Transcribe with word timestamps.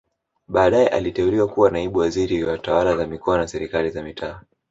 Baadae 0.47 0.87
aliteuliwa 0.87 1.47
kuwa 1.47 1.71
naibu 1.71 1.99
waziri 1.99 2.43
wa 2.43 2.57
tawala 2.57 2.97
za 2.97 3.07
mikoa 3.07 3.37
na 3.37 3.47
serikali 3.47 3.89
za 3.89 4.03
mitaa 4.03 4.41